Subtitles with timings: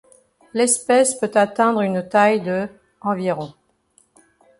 [0.55, 2.67] L'espèce peut atteindre une taille de
[3.01, 3.53] environ.